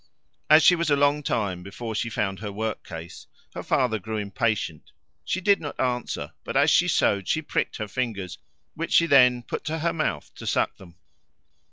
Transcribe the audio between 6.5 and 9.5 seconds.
as she sewed she pricked her fingers, which she then